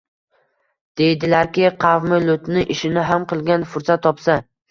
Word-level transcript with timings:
Deydilarki, 1.01 1.67
qavmi 1.83 2.19
Lutni 2.23 2.65
ishini 2.77 3.05
ham 3.11 3.27
qilgan 3.35 3.69
fursat 3.75 4.05
topsa. 4.07 4.39